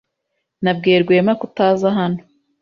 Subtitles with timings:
[0.63, 2.19] Nabwiye Rwema kutaza hano.